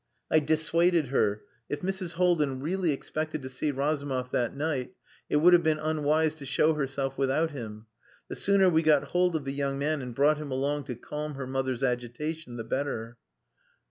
[0.31, 1.43] I dissuaded her.
[1.69, 2.13] If Mrs.
[2.13, 4.95] Haldin really expected to see Razumov that night
[5.29, 7.85] it would have been unwise to show herself without him.
[8.27, 11.35] The sooner we got hold of the young man and brought him along to calm
[11.35, 13.17] her mother's agitation the better.